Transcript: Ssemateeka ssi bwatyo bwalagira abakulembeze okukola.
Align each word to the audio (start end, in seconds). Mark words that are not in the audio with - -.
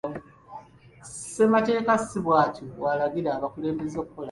Ssemateeka 1.07 1.93
ssi 2.01 2.19
bwatyo 2.25 2.63
bwalagira 2.77 3.29
abakulembeze 3.37 3.95
okukola. 3.99 4.19